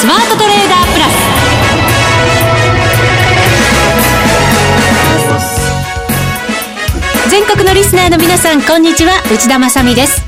[0.00, 1.10] スマートトレーダープラス。
[7.30, 9.22] 全国のリスナーの皆さんこんにちは。
[9.30, 10.22] 内田まさです。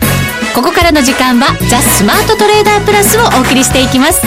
[0.54, 4.20] ここからの時間はザ・スマートトレーダープラスをお送りしていきます。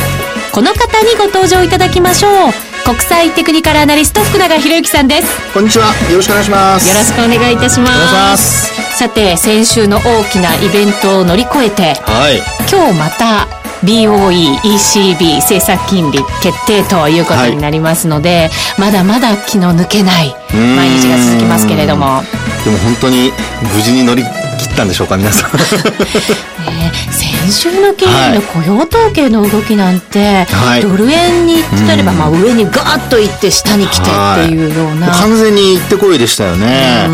[0.51, 2.53] この方にご登場いただきましょう。
[2.83, 5.27] 国際テクニカルアナリスト福永博之さんです。
[5.53, 5.93] こんにちは。
[6.09, 6.89] よろしくお願いします。
[6.89, 8.73] よろしくお願いいたします。
[8.97, 13.47] さて先週の大きなイベントを乗り越えて、はい、今日また
[13.85, 22.23] BOE、ECB 政策金利決定ということになりますので、はい、まだまだ気の抜けない毎日が続きますけれども。
[22.63, 23.31] でも本当に
[23.75, 25.51] 無事に乗り切ったんでしょうか皆さん。
[26.65, 31.57] ね、先週の金曜の雇用統計の動きなんて、はい、ドル円に
[31.87, 37.07] 例えばまあ上にガーッといって下に来てっていうような、はい、完全に行ってこいでしたよね。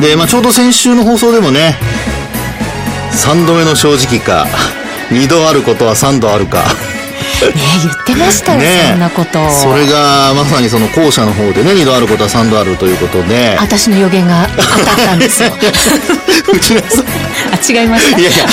[0.00, 1.76] で、まあ、ちょうど先週の放送でもね
[3.12, 4.46] 3度目の正直か
[5.12, 6.62] 2度あることは3度あるか。
[6.62, 9.50] ね言ってましたよ、ね、そんなこと。
[9.50, 13.56] それがまさにその後者の方でね2度あることは3度あるということで。
[13.60, 15.50] 私の予言が当たったんですよ
[16.50, 17.06] 内田さん
[17.52, 18.46] あ違いましたいやいや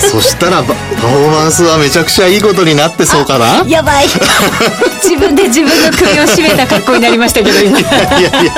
[0.00, 3.64] そしたらパフォーマンスはめちゃくちゃいいことになってそうかな？
[3.66, 4.06] やばい。
[5.02, 7.78] 自分で自分の首を絞めた格好になりましたけど今。
[7.80, 7.88] いや
[8.20, 8.52] いやいや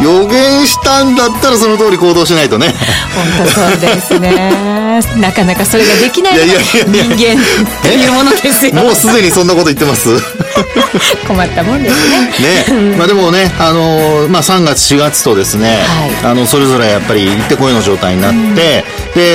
[0.00, 2.74] 予言したんだったらその通り行動しないとね。
[3.14, 5.00] 本当そうですね。
[5.16, 7.42] なかなかそれができないのが人間
[7.82, 8.74] というものですよ。
[8.74, 10.08] もうすでにそんなこと言ってます？
[11.26, 12.64] 困ったもんですね。
[12.90, 12.96] ね。
[12.96, 15.82] まあでもねあのまあ3月4月とですね、
[16.22, 18.82] はい、あのそれぞれやっぱり行ってこいの状態になって、うん、で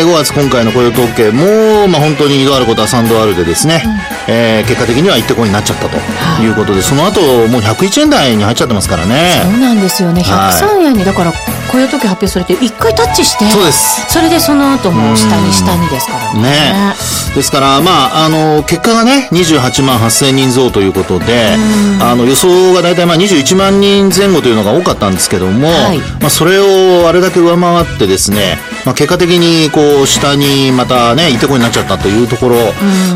[0.06, 3.84] 5月今回の雇用統計もまあ本当に2度あることは3度あるでですね、
[4.28, 5.98] うん、えー、結果的には行ってこいになっちゃったと
[6.42, 9.42] いうことで、はい、その後もう101円台に入っちゃってますからね。
[9.44, 10.22] そうなんですよね。
[10.22, 11.34] 103円にだから
[11.72, 14.12] 雇用統計発表されて1回タッチしてそうです。
[14.12, 16.42] それでその後も下に下にですからね。
[16.42, 16.94] ね。
[17.34, 21.56] ですからまああの結果がね28万8000人増ということで、
[22.02, 32.56] あの予想が大体まあ21万人前後というのが多かったんですけども、はい、まあ、それをあれだけ上回ってですね、まあ、結果的にこう下にまたね、いてこになっちゃったというところ、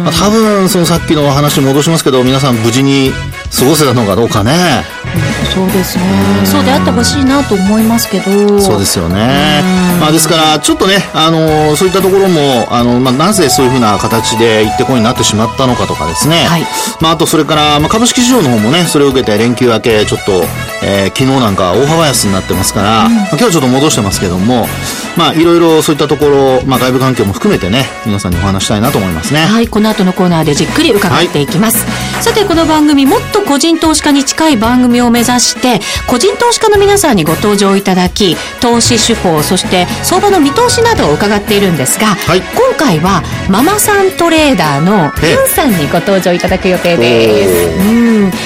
[0.04, 3.12] まあ、多分そのさっきの話に戻しますけど、皆さん無事に
[3.58, 4.95] 過ごせたのかどうかね。
[5.54, 6.04] そうですね。
[6.46, 8.60] そうであってほしいなと思いますけど。
[8.60, 9.64] そうですよね。
[10.00, 16.46] まあですから、ちょっとね、あの、そういったところも、あの、まあなぜそういうふうな形で行ってこいになってしまったのかとかですね。
[16.46, 16.66] はい。
[17.00, 20.44] まああとそれから、まあ株式市場の方もね、それを受けて連休明け、ちょっと、
[20.84, 24.68] えー、昨日なんか大幅安になってますから、うん、まあ、今日はちょっと戻してますけども、
[25.18, 29.42] まあいろいろそういったところ、まあ外部環境も含めてね、皆さんにお話したいなと思いますね。
[29.42, 31.86] はい、この後のコーナーでじっくり伺っていきます。
[31.86, 47.80] はい、さて、この番組、もっと個人投資家に近い番組を目指して、個人投資家の皆さんにご登場いただき、投資手法、そして相場の見通しなどを伺っているんですが、はい、今回はママさんトレーダーのユンさんにご登場いただく予定です。
[47.80, 48.06] うん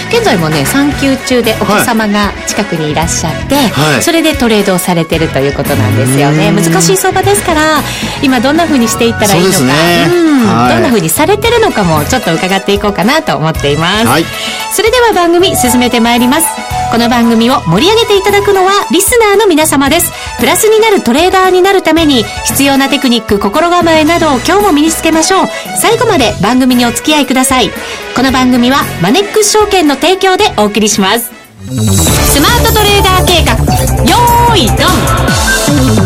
[0.10, 6.52] 現在もね、産休中でお子様が近くにいらっしゃって、はい、それでトレードをされてるということなんですよね。
[6.62, 7.82] 難しい相場ですから、
[8.22, 9.74] 今どんなふうにしていったらいいのか、うね、
[10.12, 14.08] うん、はい、どんなふうにされてるのかもちょっと伺っていこうかなと思っています。
[14.08, 14.26] はい、
[14.74, 16.48] それでは番組進めてまいります。
[16.92, 20.12] この番組を盛り上げていただくのはリスナーの皆様です。
[20.40, 25.48] プラスになるトレーダーになるために必要なテクニック、心構えなどを今日も身につけましょう。
[25.80, 27.70] 最後まで番組にお付き合いください。
[28.16, 31.32] この番組はマネックス証券の提供でお送りします。
[31.60, 33.54] スマートトレーダー計画、
[34.10, 34.74] よーいド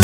[0.00, 0.03] ン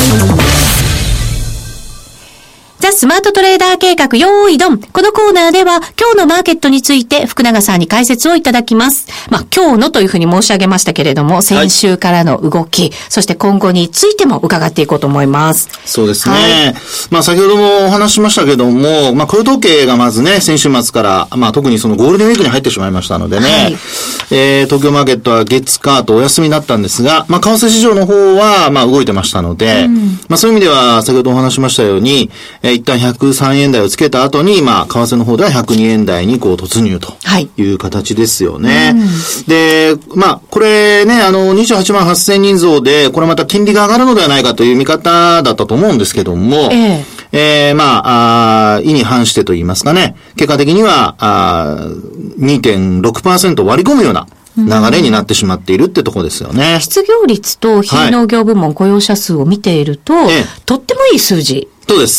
[2.91, 4.77] ザ・スマートトレーダー計画、用意ドン。
[4.77, 9.07] このコーナーでは、今日のマーケットについて、福永さんに解説をいただきます。
[9.29, 15.69] まあ、今日のというふうに申し上げましたけれども、先週からの動き、はい、そして今後についても伺っていこうと思います。
[15.85, 16.35] そうですね。
[16.35, 16.39] は
[16.71, 16.75] い、
[17.11, 23.77] まあ、先ほどもお話しましたけども、まあ、雇用統計がまずね、先週末から、まあ、特にそのゴールデンウィークに入ってしまいましたのでね、はい、
[24.31, 29.95] えー、東京マーケットは月、火とお休みになったんですが、まあ、為替市場の方は、まあ、動いてましたので、うん、
[30.27, 32.29] まあ、そういう意味では、先ほどお話しましたように、
[32.63, 37.13] えー、一旦103円台をつけた後に、まあ、為替の方では102円台にこう突入と
[37.57, 37.73] い。
[37.73, 38.93] う形ですよね。
[38.93, 47.69] はい、で、まあ、これね、あの、28万8000人増で、これまた金利が上がるのではないかという見方だったと思うんですけども、ええ。
[47.69, 51.87] えー、まあ、あ意に反してと言いますかね、結果的には、あ
[52.39, 56.79] 2.6%割り込むような、流れになってしまっているってとこですよね。
[56.81, 61.69] 失業率と非農業部門雇用者数を見ていると、はい、とってもいい数字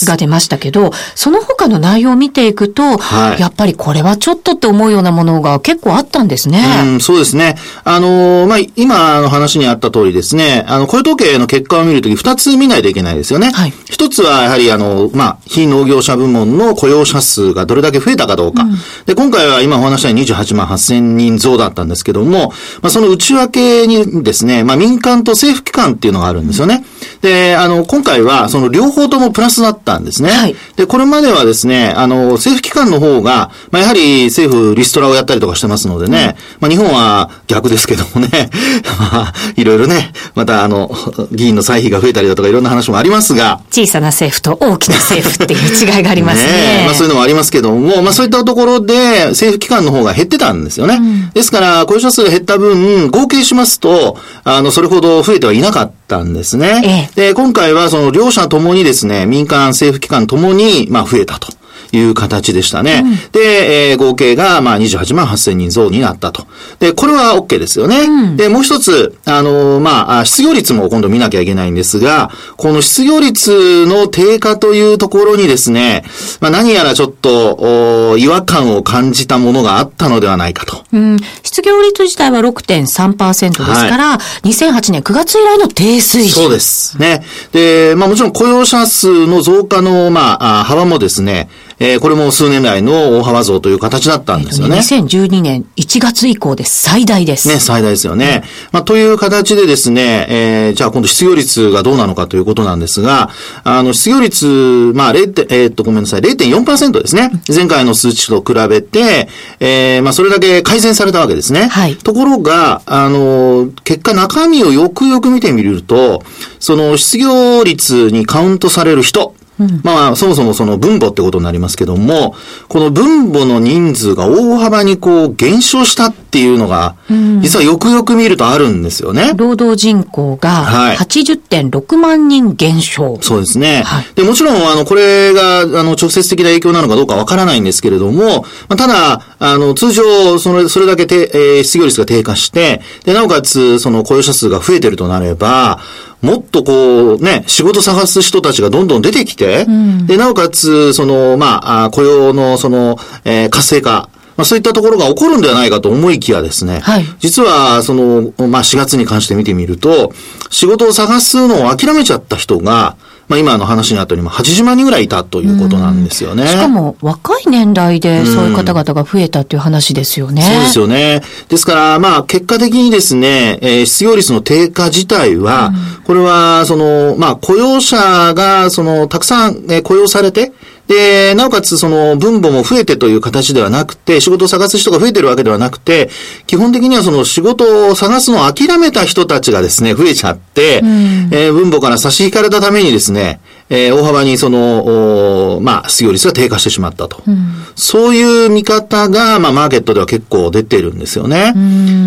[0.07, 6.65] が出ましたけど、その他の内容を見ていくと、はい、やっぱりこれはちょっとって思うようなものが結構あったんですね。
[6.85, 7.57] うん、そうですね。
[7.85, 13.51] あの、まあ、今の話にあった通りですね、あの、雇用統計の結果を見るとき二つ見ないといけないですよね。
[13.53, 13.73] はい。
[13.91, 18.63] 一つはやはりあの、まあ、非農業者部門の雇用者数がどれだけ増えたかどうか。
[18.63, 18.77] うん、
[19.07, 22.53] で、今回は今お話したように28万8000人増だったんですけども、
[22.83, 26.85] まあ、その内訳にですね、まあ、民間と政府機関っていうのがあるんですよね。
[27.21, 30.31] で、あの、今回はその両方ともプラスだったんですね。
[30.31, 30.57] はい。
[30.77, 38.51] で、これまではですね、あの、政府機関の方が、まあ、やはり政府リストラをやったりとかしてますのでね、うん、まあ、日本は逆ですけどもね、
[38.99, 40.91] まあ、いろいろね、またあの、
[41.31, 43.61] 議員の歳費が増えたりだとかいろんな話もありますが。
[43.71, 46.53] 小さな政府と大きな政府っていう違いがありますね。
[46.53, 48.95] ねまあ、そういうのもありますけども、まあ、そういったところで
[49.29, 50.97] 政府機関の方が減ってたんですよね。
[50.97, 57.11] うん、ですから、雇用者数が減った分、合計しますと、あの、それほど増えてはいなかったんですね。
[57.17, 61.49] ええ、で、今回はその両者ともにですね、民間政府機関ともに、まあ、増えたと。
[61.93, 63.03] いう形でしたね。
[63.05, 66.47] うん、で、えー、合計が、まあ、28万8000人増になったと。
[66.79, 68.01] で、これは OK ですよね。
[68.03, 76.05] うん、で、もう一つ、あのー、まあ、失業率も今度見なきゃいけないんですが、この失業率の低下というところにですね、
[76.41, 80.85] まあ、何やらちょっと、違和感を感じたものがあったのではないかと。
[80.93, 86.31] うん、失業率自体は6.3%ですから、はい、2008年9月以来の低水準。
[86.31, 86.99] そうです。
[86.99, 87.25] ね。
[87.53, 91.49] で、まあもちろん雇用者数の増加の、まあ、幅もですね、
[91.85, 94.77] えー、これも数年来の大幅増という形だったんですよね。
[94.77, 97.49] 2012年1月以降で最大です。
[97.49, 98.43] ね、最大ですよね。
[98.45, 103.31] うん、まあ、という形でですね、えー、じゃあ今度失業率がどうなのかということなんですが、
[103.65, 104.47] あの、失業率、
[104.95, 105.45] まあ、0.
[105.51, 107.33] えー、っと、ごめんなさい、0.4%ですね。
[107.49, 109.29] 前回の数値と比べて、
[109.59, 111.67] えー、まあ、それだけ改善されたわけですね。
[111.67, 111.97] はい。
[111.97, 116.23] ところが、あの、結果中身をよくよく見てみると、
[116.61, 119.35] その失業率にカウントされる人、
[119.83, 122.35] まあ、そもそもその分母ってことになりますけども、
[122.69, 126.97] この分母の人数が大幅にこう減少したっていうのが、
[127.43, 129.35] 実はよくよく見るとあるんですよね。
[129.37, 133.13] 労働人口が80.6万人減少。
[133.13, 133.83] はい、そうですね。
[133.83, 145.81] はい、で、もちろん、あの、これが、あの、直接的な影響なのかどうかわからないんですけれども、まあ、ただ、あの、通常、それ、それだけて、えー、失業率が低下して、で、なおかつ、その雇用者数が増えてるとなれば、
[146.23, 154.09] もっとこう、ね、仕事探す人たちがどんどん出てきて、うん、で、なおかつ、その、まあ、雇用の、その、えー、活性化、
[154.43, 160.13] まあ、そういったところが起こるんではないかと思いきやですね、はい、実は、その、まあ、4月に関して見てみると、
[160.51, 162.97] 仕事を探すのを諦めちゃった人が、
[163.29, 166.49] まあ、今の話にあったように、80万人ぐらいいたということなんですよね。
[166.49, 170.43] しかも、若い年代でそういう方々が増えたという話ですよね。
[170.43, 171.23] そうですよね。
[171.49, 175.73] ですから、まあ、結果的にですね、えー、失業率の低下自体は、
[176.05, 177.97] これは、その、まあ、雇用者
[178.35, 180.53] が、その、たくさん、えー、雇用されて、
[180.93, 186.11] で、なおかつその分母も増えてという形ではなくて、仕事を探す人が増えてるわけではなくて、
[186.47, 190.89] 基本的にはその仕事を探すのを諦めた人たちがですね、増えちゃって、うん、
[191.33, 197.23] えー、分母から差し引かれたためにですね、えー、大幅にその、まあ、失業率が低下してしまったと。
[197.27, 201.55] うん、そういう見方が、まあ、マーケットでは結構出てるんですよね。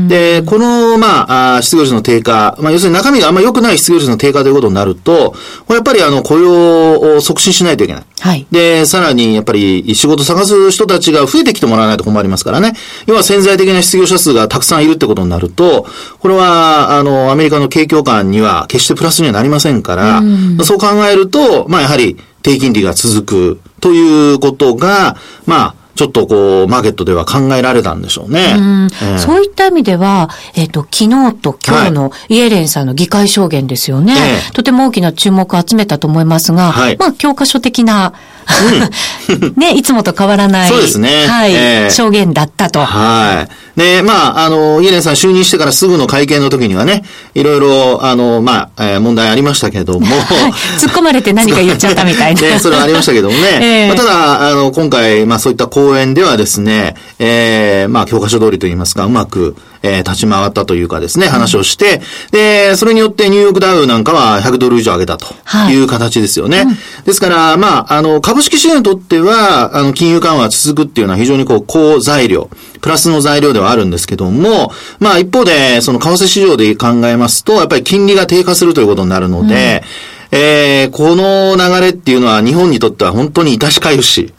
[0.08, 5.34] で、この、まあ、失業率の低下、まあ、要するに中身があんまり良くない失業率の低下ということになると、
[5.70, 8.04] やっぱりあの、雇用を促進しないといけない。
[8.20, 8.48] はい。
[8.52, 12.74] で、さらに、やっぱり、仕事探す人たちが増えてきてもらわないと困りますからね。
[13.06, 15.86] 要は潜在的な失業者数がたくさんいるってことになると、
[16.20, 20.20] これは、あの、アメリカの景況感には決してプラスにはなりませんから、
[20.60, 28.54] うそう考えると、まあやはり低金利が続くということが、まあ、ちょっとこう、マーケットでは考えられたんでしょうね。
[28.58, 28.86] うん。
[28.86, 34.14] えー、そういった意味では、えっ、ー、と、昨日と今日のイエレンさんの議会証言ですよね。
[34.14, 34.22] はい
[34.54, 38.14] とても大きな注目を集めたと思いますが、はい、まあ、教科書的な、うん、
[39.58, 40.70] ね、いつもと変わらない。
[40.70, 41.26] そうですね。
[41.28, 42.80] はい、えー、証言だったと。
[42.80, 43.80] はい。
[43.80, 50.08] で、まあ、あの、イエレンさん就任してからすぐの会見の時にはね、いろいろ、あの、まあ、えー、問題ありましたけども。
[50.80, 52.42] 突っ込まれて何か言っちゃったみたいな。
[52.42, 53.48] ね、それはありましたけどもね。
[53.62, 62.02] えー、まあ、ただ、あの、今回、まあ、そういった講演ではですね、えー、まあ、教科書通りといいますか、うまく、えー、立ち回ったというかですね、話をして、
[62.32, 65.28] で、それによってニューヨークダウなんかは100ドル以上上げたと
[65.70, 65.76] い。
[65.84, 66.58] う形ですよね。
[66.58, 72.50] はいうん、ですから、まあ、あの、株式市場にとっては、あの、金融緩和続くっていうのは非常にこう、好材料、
[72.82, 84.34] プラスの材料ではあるんですけども、まあ一方で、その為替市場で考えますと、やっぱり金利が低下するということになるので、うん、えー、この流れっていうのは日本にとっては本当に致しかゆし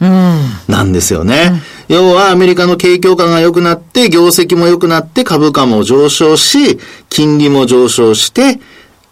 [0.67, 1.63] なんですよね。
[1.89, 6.77] うん、要はアメリカの景況感が良くなって、業績も良くなって、株価も上昇し、
[7.09, 8.59] 金利も上昇して、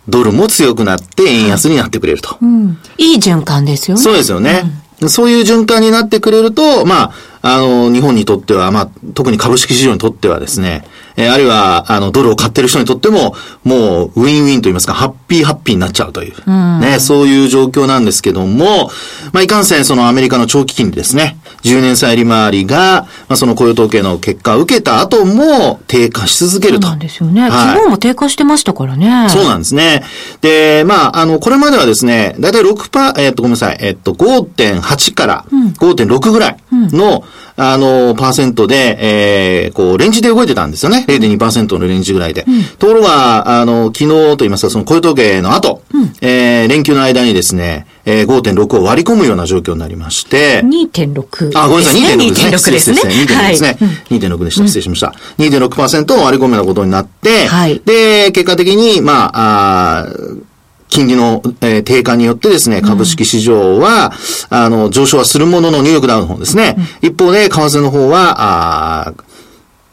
[0.08, 2.38] ドルも強くなって円安になってくれると。
[2.39, 4.04] うん、いい循環ですよね。
[4.04, 4.72] そうですよね。
[5.01, 10.86] うん、そういう循環になってくれると、まあ、あの、日本にとっては、まあ、特に株式市場にとってはですね、
[11.18, 18.92] えー、あるいは、あの、ドルを買ってる人にとっても、もう、ウィンウィンと言いますか、ハッピーハッピーになっちゃうという、うん、ね、そういう状況なんですけども、
[19.32, 26.88] まあ、いかんせん、そのアメリカの長期金利ですね、10年債利回りが、まあ、その雇用統計の結果を受けた後も低下し続けると。
[26.88, 27.42] そうなんですよね。
[27.42, 29.28] はい、昨日も低下してましたからね。
[29.30, 30.04] そうなんですね。
[30.42, 35.46] で、まあ、あの、これまではですね、だいたい6パー、えっ、と、ごめんなさい、えっ、と、5.8から
[35.80, 41.06] 5.6ぐらいの、うんあの、パーセントで、えー、こう、レンジで動いてたんですよね。
[41.08, 42.44] 0.2%のレンジぐらいで。
[42.48, 50.62] うん、ところが、あの、昨日と言いますか、その雇用統計の後、うん、えー、連休の間にですね、えー、5.6を割り込むような状況になりまして。
[50.64, 53.00] 2.6、あ、ごめんなさい、2.6ですね。
[53.02, 53.10] 2.6ですね。
[53.30, 53.78] 2.6ですね。
[54.10, 54.68] 2.6でした。
[54.68, 55.14] 失礼しました。
[55.38, 60.08] 2.6%を割り込むようなことになって、はい、で、結果的に、まあ、あ
[60.88, 64.13] 金利の、えー、低下によってですね、株式市場は、
[64.51, 66.75] うん、あの、上昇はするもののニューヨークダウの方ですね。
[67.01, 69.13] うん、一方で、為替の方は、あ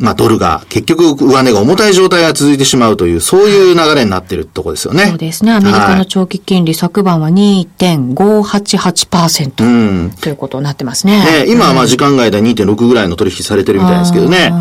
[0.03, 5.07] まあ、ドルが、結局、上値が重たい状態が続いてしまうという、そういう流れになっているところですよね。
[5.07, 5.53] そうですね。
[5.53, 9.67] アメリカの長期金利、はい、昨晩は2.588%、う
[10.07, 11.45] ん、ということになってますね。
[11.45, 14.53] ね今はまあ、時間外で2.6ぐらいの取引されてるみたいですけどね。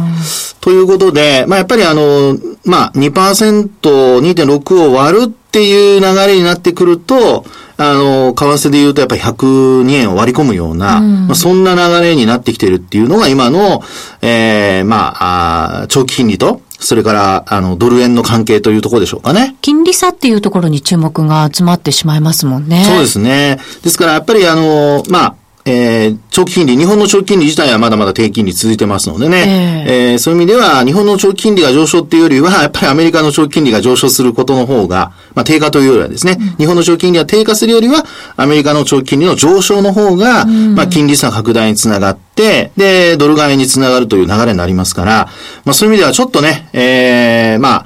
[0.62, 7.44] ということで、まあ、やっぱりあの、まあ2%、2.6を割るっていう流れになってくると、
[7.76, 13.84] あの、為替で言うとやっぱり102円を割り込むような、うん、まあ、そんな流れになってきてるっていうのが今の、
[14.22, 19.58] ええー、まあ、あ長期金利と、それから、あの、ドル円の関係というところでしょうかね。
[19.62, 22.86] 金利差っていうところに注目が集まってしまいますもんね。
[22.86, 23.60] そうですね。
[23.84, 38.06] ですから、やっぱりあの、まあ、えー、長期金利、日本の長期金利自体はまだまだ低金利続いてますのでね、えー、えー、そういう意味では、日本の長期金利が上昇っていうよりは、やっぱりアメリカの長期金利が上昇することの方が、まあ低下というよりはですね、うん、日本の長期金利が低下するよりは、
[38.38, 45.30] アメリカの長期金利の上昇の方が、うん、まあ金利差拡大につながって、で、ドル買いにつながるという流れになりますから、
[45.64, 47.86] まあそういう意味ではちょっとね、えー、ま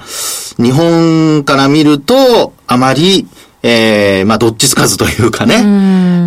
[0.62, 3.26] 日本から見ると、あまり、
[3.68, 5.54] えー、まあ、どっちつかずというかね、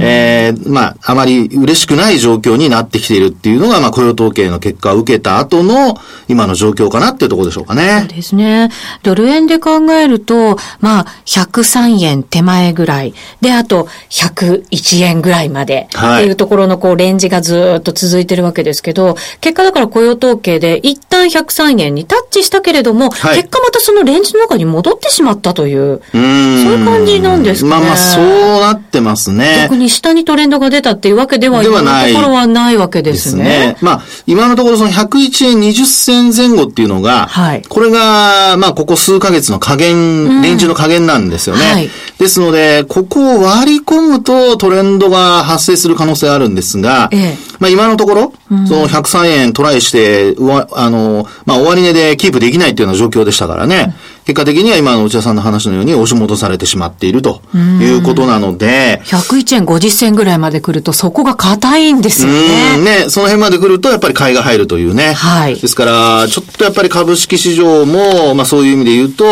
[0.02, 5.96] えー、まあ、あまり嬉しくない状況になってきているっていうのが、まあ、雇用統計の結果を受けた後の
[6.28, 8.00] 今の状況かなっていうところでしょうかね。
[8.02, 8.70] そうですね。
[9.04, 27.72] ドル円で考えると、まあ、103円手前ぐらい、で、あと、101円ぐらいまで、っていうところのこう、レンジがずっと続いてるわけですけど、結果だから雇用統計で一旦103円にタッチしたけれども、はい、結果またそのレンジの中に戻ってしまったという、うそういう感じのなんですかね。
[27.72, 28.26] まあまあ、そう
[28.62, 29.64] なってますね。
[29.64, 33.20] 逆に下にトレンドが出たっていうわけでは今のところはないわけですね。
[33.20, 33.78] ですね。
[33.82, 41.64] まあ、今のところその101円20銭前後っていうのが、はい、これが、まあ、ここ数ヶ月の加減、レンジの加減なんですよね。
[41.64, 48.34] はい、ですので、ここを割り込むとトレンドが発生する可能性あるんですが、ええ、まあ、今のところ、
[48.68, 50.36] その103円トライして、
[50.74, 53.94] あの、まあ、終値でキープできないっていうような状況でしたからね。
[54.14, 59.02] うん結果的には今の内田さんの話のように押し戻されてしまっているということなので。
[59.06, 62.76] 101円50銭ぐらいまで来るとそこが硬いんですよね。
[62.78, 65.14] うんね、その辺まで来るとやっぱり買いが入るというね。
[65.14, 65.56] はい。
[65.56, 69.26] ですから、ちょっとやっぱり株式市場も、まあそういう意味で言うと、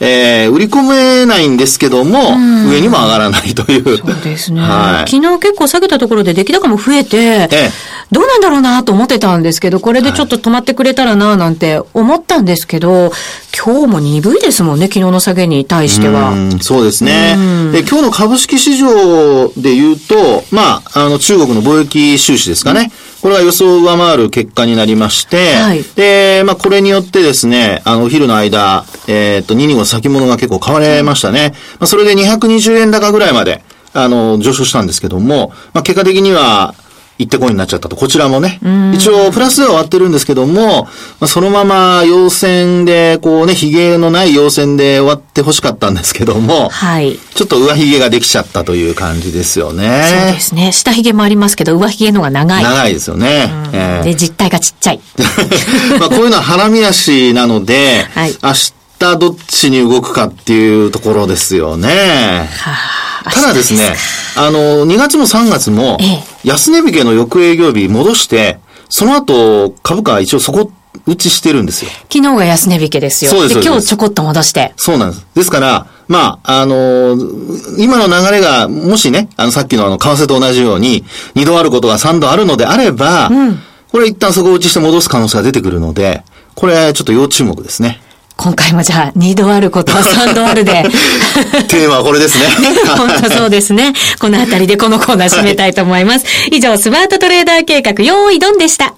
[0.00, 2.36] えー、売り込めないんですけども、
[2.68, 3.96] 上にも上がらないという。
[3.96, 4.60] そうですね。
[4.60, 7.70] はい、昨日結構下げたところで出来高も増えて、ええ、
[8.12, 13.10] どうなんだろうなと思ってたんですけど、これでちょっと止まってくれたらななんて思ったんですけど、
[13.56, 16.32] 今日も鈍いですもんね、昨日の下げに対しては。
[16.32, 17.36] うそうですね。
[17.72, 22.90] で、今日の株式市場で言うと、まあ、あの、中国の貿易収支ですかね。
[23.22, 31.54] これは予想を上回る結果になりまして、はい、で、まあ、これによってですね、あの、お昼の間、えっ、ー、と、2 2号先物が結構買われましたね。
[31.78, 33.62] まあ、それで220円高ぐらいまで、
[33.94, 36.74] あの、上昇したんですけども、まあ、結果的には、
[37.18, 37.94] 行ってこいになっちゃったと。
[37.94, 38.58] こちらもね。
[38.92, 40.90] 一応、プラスでは終わってるんですけども、ま
[41.22, 47.18] あ、そのまま陽線で、こうね、髭のない陽線で終わってほしかったんですけども、はい。
[47.34, 50.04] ちょっと上髭ができちゃったという感じですよね。
[50.08, 50.72] そうですね。
[50.72, 52.62] 下髭もありますけど、上髭のが長い。
[52.64, 53.50] 長いですよね。
[53.72, 55.00] えー、で、実体がちっちゃい。
[56.00, 58.52] まあ、こういうのは花見足なので、はい、明
[58.98, 62.48] 日どっちに動くかっていうところですよね。
[62.58, 63.94] はあただですね、
[64.36, 65.98] あの、2月も3月も、
[66.44, 68.58] 安値引けの翌営業日戻して、
[68.88, 70.70] その後、株価は一応そこ、
[71.06, 71.90] 打ちしてるんですよ。
[72.10, 73.30] 昨日が安値引けですよ。
[73.30, 73.54] そうです。
[73.60, 74.72] で、今日ちょこっと戻して。
[74.76, 75.26] そうなんです。
[75.34, 83.58] ですから、まあ、あのー、今の流れが、もしね、あの、さっきのあの、為替と同じように、2度あることが3度あるのであれば、うん、
[83.90, 86.22] これ一旦そこを打ちして戻す可能性が出てくるので、
[86.54, 88.00] これちょっと要注目ですね。
[88.36, 90.84] 今回もじゃあ、2度あることは3度あるで。
[91.68, 92.44] テーマはこれですね。
[92.96, 93.92] 本当そうですね。
[94.18, 96.26] このあたりでこのコーナー締めたいと思います。
[96.50, 98.94] 以上、スマートトレーダー計画、用意ドンでした。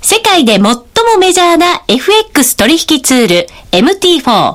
[0.00, 0.78] 世界で最も
[1.18, 4.54] メジャーな FX 取引ツール MT4。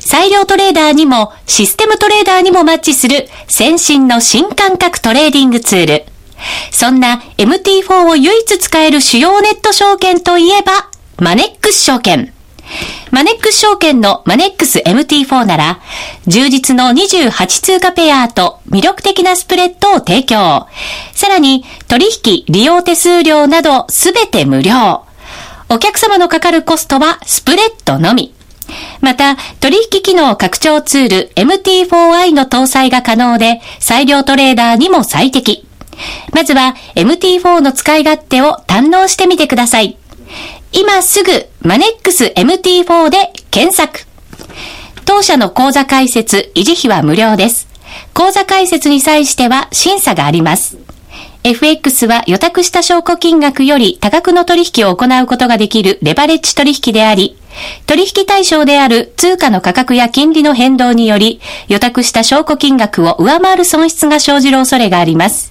[0.00, 6.04] 裁量トレーダーにもシステムトレーダーにもマッチする先進の新感覚トレーディングツール。
[6.72, 10.89] そんな MT4 を唯一使える主要ネット証券といえば、
[11.20, 12.32] マネックス証券。
[13.10, 15.80] マネックス証券のマネックス MT4 なら、
[16.26, 20.66] 充実の28通貨ペアと魅力的なスプレッドを提供。
[21.12, 25.04] さらに、取引、利用手数料などすべて無料。
[25.68, 28.32] お客様のかかるコストはスプレッドのみ。
[29.02, 35.66] また、取引機能拡張ツール MT4i の搭載が可能で、裁量トレーダーにも最適。
[36.32, 39.98] まずは MT4 の使い勝手を堪能してみてください。
[40.72, 41.30] 今すぐ
[41.62, 44.06] マネックス MT4 で検索。
[45.04, 47.68] 当社の口座開設、維持費は無料です。
[48.14, 50.78] 口座開設に際しては審査があります。
[51.42, 57.36] FX は予託した証拠金額より多額の取引を行うことができるレバレッジ取引であり、
[57.86, 65.50] 取引対象である通貨の価格や金利の変動により、予託した証拠金額を上回る損失が生じる恐れがあります。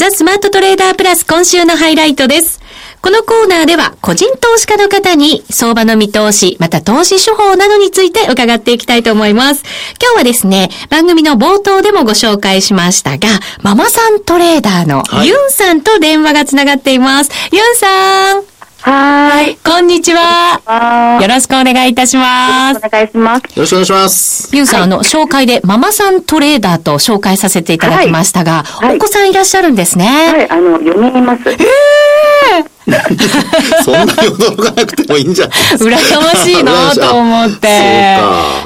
[0.00, 2.62] ザ・スマートトレーダープラス今週のハイライトです。
[3.02, 9.62] このコーナーでは個人投資家の方に相場の見通し、また投資手法などについて伺っていきたいと思います。
[10.00, 13.28] 今日はですね、番組の冒頭でもご紹介しましたが、
[13.60, 17.30] ママさんトレーダーのユンさんと電話がつながっています。
[17.52, 19.56] ユンさんはい。
[19.56, 21.18] こんにちは。
[21.20, 22.78] よろしくお願いいたします。
[22.78, 23.42] お願いします。
[23.42, 24.56] よろしくお願いします。
[24.56, 30.06] ユンさん、はい、あの、紹介でママさんトレーダーと紹介させていただきましたが、はい、お子さんいらっしゃるんですね。
[30.06, 31.42] はい、あの、4人います。
[31.50, 32.79] えー
[33.84, 35.58] そんなに驚かなくてもいいんじゃない？
[35.58, 35.84] ですか。
[35.84, 37.68] 羨ましいなと思って。
[37.68, 38.18] ね、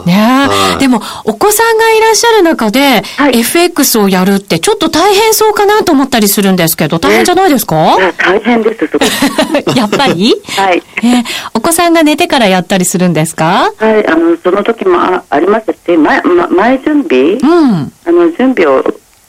[0.06, 7.76] はい、でも、お子さんがいらっしゃる中で、はい、FX をやるってちょっと大変そうかなと思ったりするんですけど、大変じゃないですか、
[8.18, 9.08] 大変です、すごい。
[9.76, 10.34] やっぱり？
[10.56, 11.24] はい、えー、
[11.54, 13.72] お子さんが寝てからやったりするんですか？
[13.78, 17.34] はい、あの、その時もあありますし、前、ま、前準備？
[17.34, 17.92] うん。
[18.06, 18.82] あの、準備を、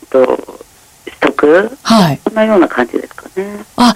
[0.09, 0.37] と
[1.45, 2.19] くはい。
[2.23, 3.63] そんなような感じですかね。
[3.77, 3.93] あ、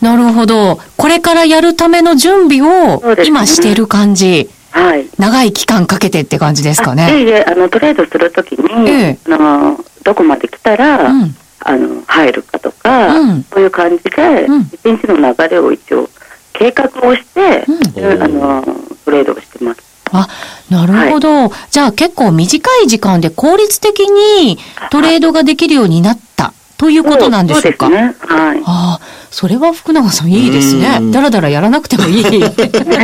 [0.00, 0.80] なるほど。
[0.96, 4.48] これからやるための準備を今している感じ。
[4.70, 5.06] はい。
[5.18, 7.10] 長い期間かけてって感じですかね。
[7.10, 16.08] いえいえ、あの、トレードするときに、ええ、あの、どこまで来たら、うん、あの、入るかとか、うん、そういう感じで、うん、一日の流れを一応、
[16.54, 18.64] 計画をして、うん、あの、
[19.04, 19.82] トレードをしてます。
[20.12, 20.28] あ、
[20.70, 21.28] なるほど。
[21.28, 24.58] はい、じゃあ結構短い時間で効率的に
[24.90, 27.86] トレードができるようになったということなんでしょうか？
[27.86, 28.36] そうですね。
[28.36, 28.58] はい。
[28.66, 30.98] ああ、それは福永さんいいですね。
[31.12, 32.40] だらだらやらなくてもいい。
[32.40, 32.48] だ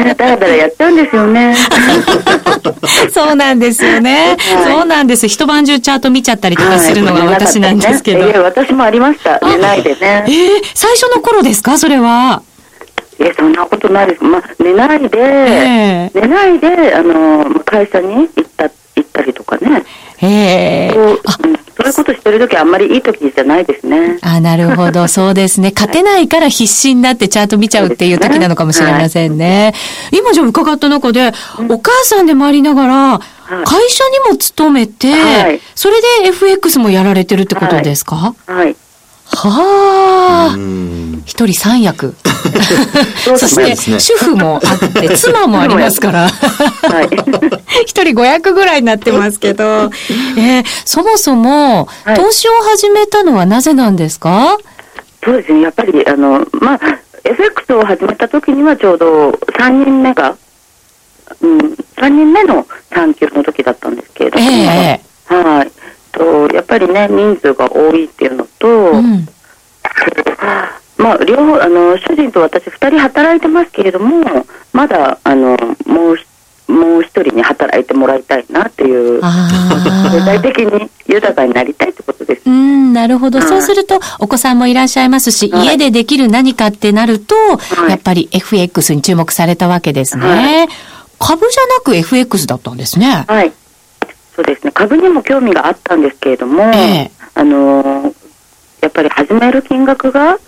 [0.02, 1.54] らだらやっちゃうんですよね。
[3.14, 5.28] そうなんですよね、はい、そうなんです。
[5.28, 8.18] 一晩中チャート見ちゃったりとかするのが私なんですけど。
[8.22, 9.38] はいね、私もありました。
[9.46, 10.24] 寝ないでね。
[10.26, 10.32] えー、
[10.74, 11.78] 最初の頃ですか？
[11.78, 12.42] それは。
[13.20, 14.24] え、そんなことないです。
[14.24, 19.84] まあ、寝ないで、えー、寝ないで、あの、会社に行った、行ったりとかね。
[20.16, 20.94] へえ。
[21.78, 24.18] そういうことしてるときあんまりいい時じゃないですね。
[24.22, 25.06] あ、なるほど。
[25.06, 25.70] そうですね。
[25.72, 29.72] 勝てないから必死になってチャート見ちゃうっていう時なのかもしれませんね。
[30.10, 31.32] はい、今じゃ伺った中で、
[31.68, 33.20] お母さんでもありながら、
[33.64, 38.16] 会社にも勤めて、はい、それで FX もやられてるってことですか？
[38.16, 38.56] はい。
[38.56, 38.76] はい
[39.30, 40.56] はあ。
[41.24, 42.14] 一人三役。
[43.36, 46.28] そして、主婦もあって、妻もありますから。
[47.86, 49.90] 一人五役ぐらいになってますけど、
[50.36, 54.56] えー、そもそも、投資を始めたのはなぜなんですか？
[55.24, 56.80] そうですね、やっぱり、あの、まあ、
[57.24, 60.34] FX を始めた時にはちょうど3人目が、
[61.42, 61.58] うん、
[61.98, 65.70] 3人目の産休の時だったんですけれども、えー、はい。
[66.18, 69.26] とやっぱりね人数が多いっていうのと、うん、
[70.96, 76.18] まあ両方あの主人と私2人働いてますけれどもまだあのもう
[76.68, 82.42] もう一人に働いてもらいたいなっていう、具体的に豊かになりたいってことです。
[82.44, 83.40] うん、なるほど。
[83.40, 90.26] そうすると、お子さんもいらっしゃいますし、はい、家でできる何かってなると、はい、やっぱり FX に注目されたわけですね。
[90.26, 90.68] はい、
[91.18, 93.24] 株じゃなく FX だったんですね。
[93.26, 93.52] はい。
[94.38, 94.70] そうですね。
[94.70, 98.14] 株にも興味があったんですけれども、えー、あの
[98.80, 100.38] やっぱり始める金額が、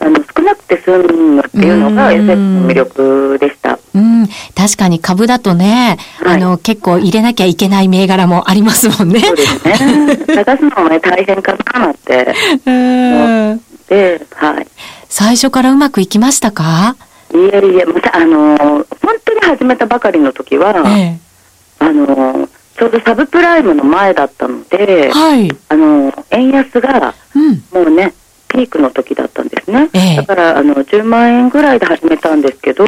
[0.00, 3.78] あの少なくて済むっていうのが SF の魅力でした。
[3.94, 9.20] うん、確かに株だとね、はい、あの結構入れなきゃいけない銘柄もありますもんね。
[9.20, 10.16] そうですね。
[10.34, 12.34] 探すのもね大変かなって。
[12.64, 13.60] うん。
[13.90, 14.66] で、はい。
[15.10, 16.96] 最初からうまくいきましたか？
[17.34, 18.86] いえいえ、またあの本
[19.22, 21.18] 当に始めたばかりの時は、ええ、
[21.78, 28.14] あのちょうどサブプライムの前だったので、はい、あの円安が、うん、もうね
[28.46, 32.86] ピークの時だったんですね、えだからあの10万円ぐらいで始めたんですけど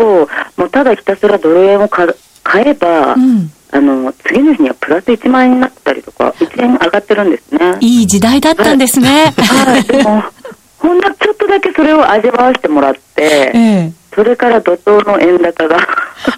[0.56, 2.08] もうただひたすらドル円を買
[2.54, 7.76] えば、うん、あの次の日にはプラス1万円になったりとか1円上がってるんですね。
[7.80, 9.32] いい時代だったんですね。
[9.36, 10.24] はい、でも
[10.78, 15.76] ほんのちょっとだけそれを味わわせてもらって、えそれから怒涛の円高が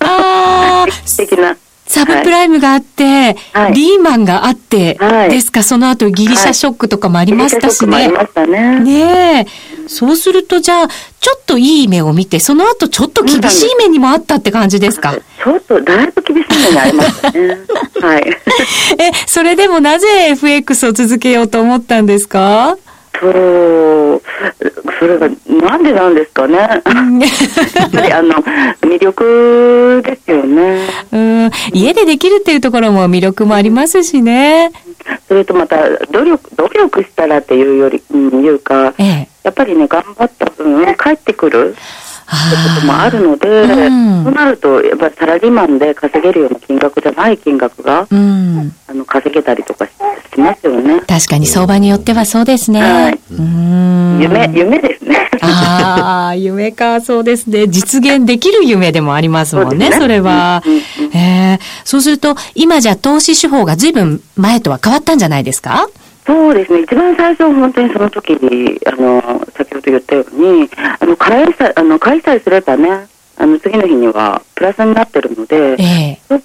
[0.00, 0.86] あ
[1.16, 1.56] 的な
[1.92, 7.96] サブプライムがあって、はい、リーマンがあって、はい、ですか、その後ギリシャショックとかもありましたしね。
[7.96, 8.80] ありましたね。
[8.80, 9.88] ねえ。
[9.88, 17.58] そうすると、じゃあ、ちょっといい目を見て、その後ちょっと厳しい目にもあったって感じですか、ちょっと、だいぶ厳しい目にありましたね。
[18.00, 18.22] はい。
[18.98, 22.76] え、それでもなぜ FX を続けようと思ったんですか？
[23.22, 24.22] そう、
[24.98, 26.56] それがなんでなんですかね。
[26.56, 26.82] やっ
[27.92, 28.34] ぱりあの
[28.80, 30.88] 魅力ですよね。
[31.12, 34.72] うん、家でできるっていうところも魅力もありますしね。
[35.28, 41.76] それとまた努力努力したらっていうより、うん、いうか、ええ、やっぱりね頑張った分帰ってくる。
[42.34, 49.92] ってこともあるので、うん、そうなると、やっぱりサラリーマンで稼げるような金額じゃない金額が、うん、あの稼げたりとかし
[50.38, 51.00] ますよね。
[51.06, 52.80] 確かに相場によってはそうですね。
[52.80, 53.18] はい、
[54.22, 55.28] 夢、夢ですね。
[55.42, 57.66] ああ、夢か、そうですね。
[57.68, 60.62] 実現できる夢でもありますもんね、そ、ね、れは。
[61.14, 65.88] えー、そうすると、今じゃ投資手法が随分前とは変わったんじゃないですか？
[66.24, 76.40] そうですね、一番最初、本当にその時に、あの、先ほど言ったように、あの、買いさあの買いさえすればね、あの、次の日にはプラスになってるので、えー、ストッ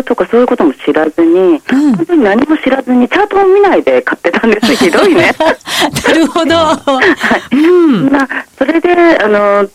[0.00, 4.74] プとかそういうことも知らずに、うん、本当に何も知らずに、チャートを見ないで買ってたんです。
[4.76, 5.32] ひどいね。
[5.38, 6.54] なるほど。
[6.54, 7.02] は
[7.52, 7.56] い。
[7.56, 8.10] うん。
[8.10, 9.68] まあ、それで、あの、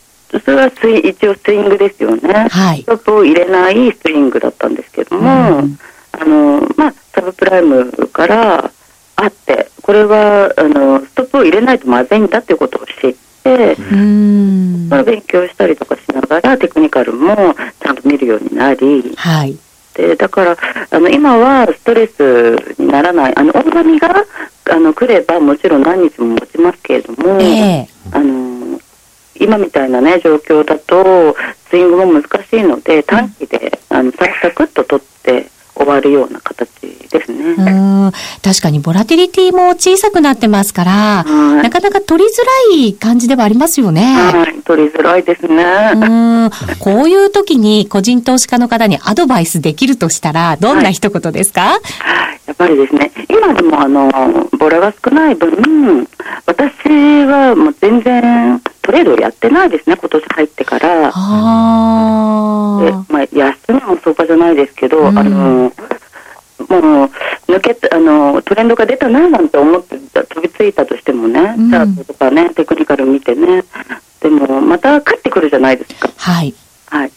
[0.44, 2.48] それはスイ一応スイングですよね。
[2.50, 2.82] はい。
[2.82, 5.78] ストップを入れないスイングだったんですけども、うん、
[6.12, 8.70] あの、まあ、サブプライムから、
[9.16, 14.88] あって、これはあのストップを入れないとまずいんだっていうことを知って、うん。
[14.88, 19.56] 勉強したりとかしながらテクニカルもちゃんと見るようになり、はい、
[19.94, 20.56] でだから
[20.90, 24.24] あの今はストレスにならないあの大波が
[24.70, 28.80] あの来ればもちろん何日も持ちますけれども、えー、あの
[29.36, 31.36] 今みたいなね状況だと
[31.68, 36.70] スイングも難しいので短期で、あのサクサクっと取って終わるような形
[38.44, 44.02] 確かにボラティリティも小さくなってますから、なかなか取りづらい感じではありますよね。
[44.02, 45.64] はい、取りづらいですね。
[45.94, 45.98] う
[46.48, 46.50] ん。
[46.78, 54.10] こういう時に個人投資家の方にアドバイスできるとしたら、どんな一言ですか、はい、やっぱりですね、今でもあの、
[54.58, 56.06] ボラが少ない分、
[56.44, 61.10] 私はもう全然トレードをやってないですね、今年入ってから。
[61.14, 65.72] あでまあ、安値も相場じゃないですけど、うん、あの、
[66.58, 73.64] もう、抜けあの、トレンドが出たななんて思って飛びついたとしてもね、チャートとかね、テクニカル見てね、
[74.20, 76.10] でも、また帰ってくるじゃないですか。
[76.16, 76.54] はい。
[76.86, 77.12] はい。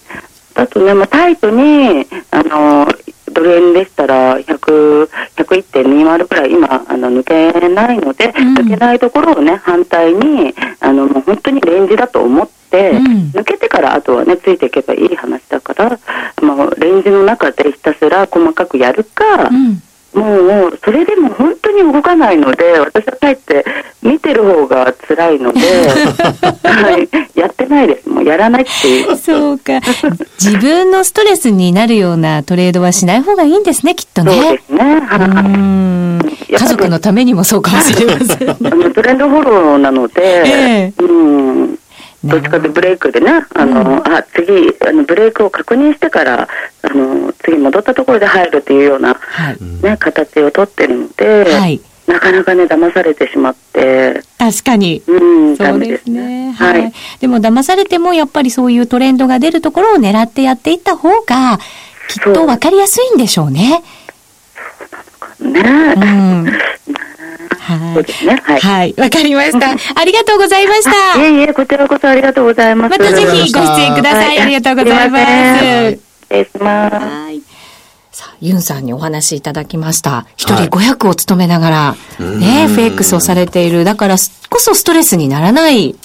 [0.56, 2.88] あとね、まあ、タイトに、あの、
[3.32, 15.99] ドル円でしたら100、101.20ぐらい今、あの、抜けないので、うん、抜けないところをね、反対に、あの、もう本当にレンジだと思って、うん、抜けてからあとはね、ついていけばいい話だから、
[16.41, 19.82] まあ、レンジの中でひたすら細かくやるか、うん
[20.17, 23.63] もう、それでも本当に動かないので、私はかえって
[24.01, 25.60] 見てる方が辛いので、
[26.63, 26.97] は
[27.36, 28.10] い、やってないです。
[28.10, 29.15] もうやらないっていう。
[29.15, 29.73] そうか。
[30.39, 34.32] 自分のストレスになるようなトレードはしない方がいいんですね、きっとね。
[34.41, 35.01] そうですね。
[36.49, 38.89] 家族のためにもそうかもしれません、 ね。
[38.95, 40.13] トレンドフォローなので、
[40.47, 41.80] えー、うん
[42.23, 46.47] どっちかとブレイクでね、あの、うん、あ、次、あの、ブレイクを確認してから、
[46.82, 54.21] あの、次戻ったところで入るというような、はい、ね、形をとってるので、はい、なかなかね、騙されてしまって。
[54.39, 55.03] 確かに。
[55.06, 56.53] うん、そうですね。
[56.53, 56.91] はい。
[57.19, 61.60] でも騙されても、やっぱりそういうトレンドが出るところを狙ってやっていった方が、
[62.08, 63.84] きっと分かりやすいんでしょうね。
[65.39, 65.62] ね
[65.95, 66.45] うん。
[67.67, 67.93] はい。
[67.95, 68.41] そうですね。
[68.43, 68.60] はい。
[68.62, 68.93] はい。
[68.97, 69.71] わかりました。
[69.99, 71.19] ありがとうございました。
[71.19, 72.91] いえいえ、こちらこそありがとうございます。
[72.91, 74.38] またぜひご出演ください。
[74.38, 75.25] はありがとうございます。
[75.25, 75.99] 失
[76.30, 76.95] 礼します。
[76.95, 77.41] はい。
[78.12, 80.25] さあ、ユンさんにお話しいただきました。
[80.38, 83.84] 一人500を務めながら、ね、FX をされている。
[83.84, 84.15] だから
[84.49, 85.95] こそストレスにならない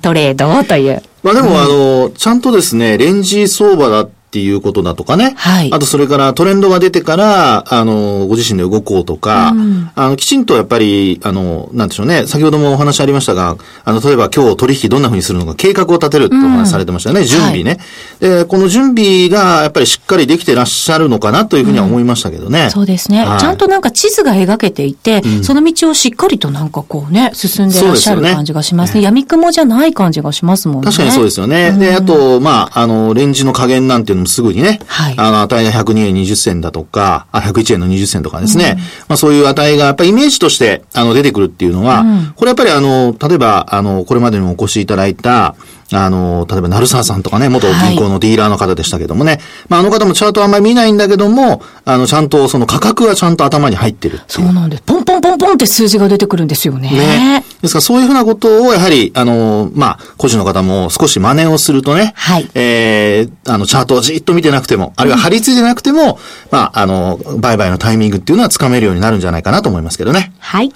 [0.00, 1.02] トレードという。
[1.22, 5.34] まあでも、あの、ちゃんとですね、レンジ相場だっていうことだとかね。
[5.36, 9.54] はいあと、それからトレンドが出てから、あの、ご自身で動こうとか、
[9.94, 17.78] あの、きちんとやっぱり、あの、なんでしょうね、先ほどもお話ありましたが、あの、例えば今日取引どんな風にするのか計画を立てるってお話されてましたよね、準備ね。
[18.20, 22.70] で、この準備がやっぱりしっかりできてらっしゃるのかなというふうには思いましたけどね。
[22.70, 23.24] そうですね。
[23.24, 29.02] はいちゃんとなんか地図が描けていて、その道をしっかりとなんかこうね、進んでらっしゃる感じがしますね。
[29.02, 30.86] 闇雲じゃない感じがしますもんね。
[30.86, 31.72] 確かにそうですよね。
[31.72, 35.14] で、あと、まあ、あの、レンジの加減なんていうのもすぐにね、はい。
[35.16, 38.76] あの、値が102円20銭だとか、あ、101円の20銭とかですね。
[39.08, 42.04] まあ、そういう値が、やっぱりイメージとして、あの、出てくるっていうのは、
[42.36, 45.54] これやっぱりあの、例えば、あの、これまでにもお越しいただいた、
[45.92, 49.40] あの、例えば、鳴沢さんとかね、元銀行のディーラーの方でしたけどもね。
[49.68, 54.82] まあ、あの方もチャートあんまり見ないんだけども、あの、ちゃんとその価格がちゃんと頭に入ってるっていうそうなんです。
[54.82, 56.90] ポンポンポンポンって数字が出てくるんですよね。
[56.90, 57.44] ね。
[57.60, 66.18] ですからそういうふうなことを、やはり、あの、まあ、個人の方も少し真似をするとね、はいえー、あの、チャートをじっと見てなくても、あるいは張り付いてなくても、
[66.50, 70.32] まあ、あの、売買のタイミングっていうのはつかめるようになるんじゃないかなと思いますけどね。
[70.38, 70.72] はい。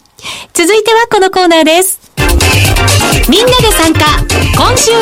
[0.52, 2.00] 続いてはこのコーナーです。
[3.28, 4.00] みんなで参加、
[4.56, 4.98] 今週の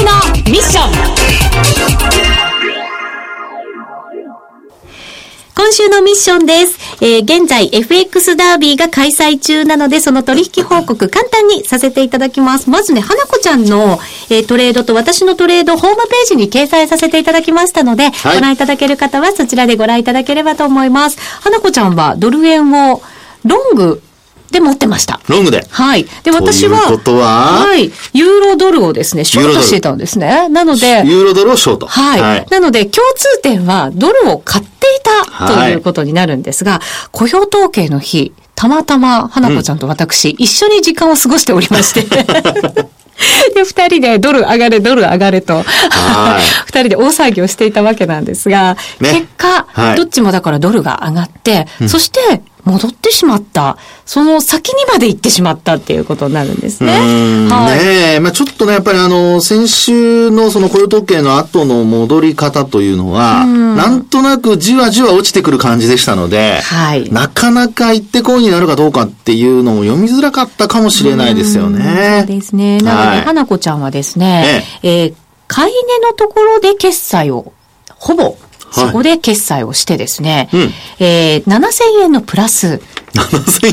[0.50, 2.44] ミッション。
[5.56, 6.78] 今週のミッションです。
[7.00, 12.68] えー現在 FX ダービーが開催中なので、その取引報告簡単にさせていただきます。
[12.68, 14.00] まずね、花子ちゃんの、
[14.30, 21.18] えートレードと私のトレードホームページに掲載させていただきましたので、はいご覧いただける方はそちらでご覧いただければと思います。
[21.40, 23.00] 花子ちゃんはドル円を
[23.44, 24.02] ロング
[24.54, 25.20] で持ってました。
[25.28, 25.66] ロングで。
[25.68, 26.06] はい。
[26.22, 27.66] で、私は、は？
[27.66, 27.90] はい。
[28.12, 30.48] ユーロドルをですね、ショートしてたんですね。
[30.48, 31.86] なので、ユーロドルをショート。
[31.86, 32.46] はい。
[32.50, 42.02] なので、共通点は、ドルを買っていたということになるんですが、雇用統計の日、たまたま、花子ちゃんと私、一緒に時間を過ごしておりまして。
[43.54, 45.64] で、二人でドル上がれ、ドル上がれと、はい
[46.66, 53.76] 二人で大騒ぎをしていたわけなんですが、ね結果、はいどっちもだからドルが上がって、そして戻ってしまった。
[54.06, 56.92] その先にまで行ってしまったっていうことになるんですね。
[56.92, 57.78] はい。
[57.78, 72.24] ねえ、まあちょっとね、やっぱりあの、先週のその雇用統計の後の戻り方というのは、なんとなくじわじわ落ちてくる感じでしたので、はいなかなか行ってこいになるかどうかっていうのも読みづらかったかもしれないですよね。
[72.26, 72.78] そうですね。
[72.78, 75.14] なので、はい花子ちゃんはですね、えー
[75.46, 77.52] 買い値のところで決済を、
[77.96, 78.36] ほぼ、
[78.74, 80.60] そこで決済をしてですね、うん
[80.98, 82.80] えー7000円のプラス、
[83.14, 83.72] 7000円？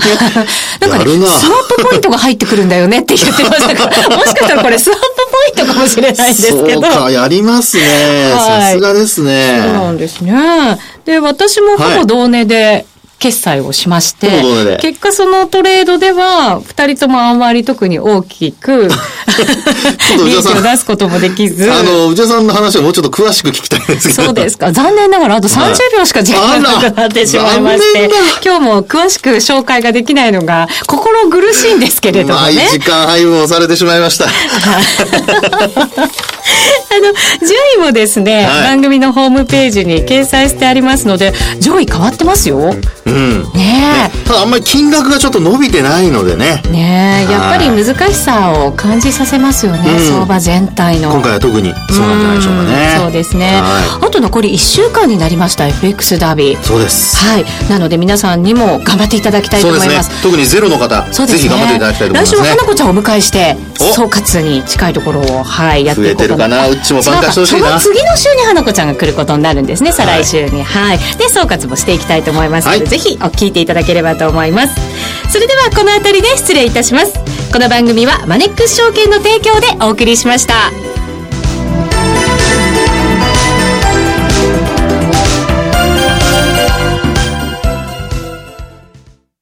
[0.89, 5.05] なんかね、なスワップポイントが入ってくるんだよねって言ってましたから、 もしかしたらこれスワップ
[5.55, 6.81] ポイントかもしれないんですけど。
[6.83, 7.83] そうか、やりますね。
[8.33, 9.61] はいさすがですね。
[9.63, 10.33] そうなんですね。
[11.05, 12.85] で、私もほぼ同値で
[13.21, 18.89] 決済をしまして、結果そのトレードでは、二人ともあんまり特に大きく、
[20.25, 24.23] 利益を出すこともできず、あの、内田さんの話をもうちょっと詳しく聞きたいんですけど。
[24.23, 24.71] そうですか。
[24.71, 28.09] 残念ながら、あと30秒しか時間がなくなってしまいまして
[28.43, 32.69] 今日も詳しく紹介ができないのが、心苦しいんですけれどもね。
[32.71, 34.25] 時間配分をされてしまいました。
[36.91, 37.13] あの、
[37.47, 42.73] 順位もですね、はい番組のホームページに掲載してありますので、上位変わってますよ。
[43.11, 43.60] うん。
[43.81, 46.69] ねただあんまり金額がちょっと伸びてないのでねえ。。
[46.69, 51.11] ねえ、やっぱり難しさを感じさせますよね、うん相場全体の。
[51.11, 52.93] 今回は特にそうなんじゃないでしょうかね。
[52.95, 53.59] うんそうですね。
[53.61, 56.61] はあと残り1週間になりました、FX ダービー。
[56.61, 56.63] い。
[56.63, 57.17] そうです。
[57.25, 57.45] はい。
[57.69, 60.21] なので皆さんにも頑張っていただきたいと思います。。
[60.21, 61.49] 特にゼロの方、そうですね。
[61.49, 62.63] ぜひ頑張っていただきたいと思いますね来週は花。
[62.63, 66.67] 子ちゃんをお迎えして、お総括に近いところを、はい、やっていこうと増えてるかな？
[66.67, 70.63] うっちも参加してほしいなその次の週に花子ちゃんが来ることになるんですね、再来週に。
[70.63, 70.99] はい。
[71.17, 74.75] で、総括もしていきたいと思いますので、はいぜひお聞いていただければと思います。
[75.29, 77.13] それではこの辺りで失礼いたします。
[77.51, 81.00] この番組はマネックス証券の提供でお送りしました。